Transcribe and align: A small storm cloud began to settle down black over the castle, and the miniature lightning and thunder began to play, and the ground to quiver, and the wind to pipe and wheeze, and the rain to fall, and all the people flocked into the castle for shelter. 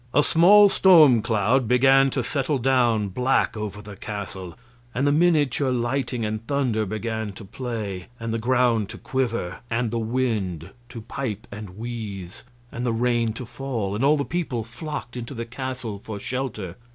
A 0.15 0.23
small 0.23 0.67
storm 0.67 1.21
cloud 1.21 1.67
began 1.67 2.09
to 2.09 2.23
settle 2.23 2.57
down 2.57 3.09
black 3.09 3.55
over 3.55 3.83
the 3.83 3.95
castle, 3.95 4.57
and 4.95 5.05
the 5.05 5.11
miniature 5.11 5.69
lightning 5.69 6.25
and 6.25 6.43
thunder 6.47 6.87
began 6.87 7.33
to 7.33 7.45
play, 7.45 8.07
and 8.19 8.33
the 8.33 8.39
ground 8.39 8.89
to 8.89 8.97
quiver, 8.97 9.59
and 9.69 9.91
the 9.91 9.99
wind 9.99 10.71
to 10.89 11.01
pipe 11.01 11.45
and 11.51 11.77
wheeze, 11.77 12.43
and 12.71 12.83
the 12.83 12.91
rain 12.91 13.31
to 13.33 13.45
fall, 13.45 13.93
and 13.93 14.03
all 14.03 14.17
the 14.17 14.25
people 14.25 14.63
flocked 14.63 15.15
into 15.15 15.35
the 15.35 15.45
castle 15.45 15.99
for 15.99 16.19
shelter. 16.19 16.77